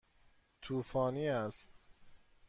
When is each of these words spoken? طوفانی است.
طوفانی 0.61 1.29
است. 1.29 1.69